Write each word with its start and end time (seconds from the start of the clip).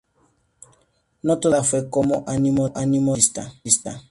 No 1.21 1.37
toda 1.37 1.57
llegada 1.59 1.63
fue 1.69 1.87
con 1.91 2.11
animo 2.25 2.69
de 2.69 2.73
conquista. 2.73 3.53